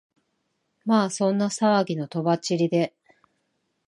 [0.83, 2.95] まあそんな騒ぎの飛ばっちりで、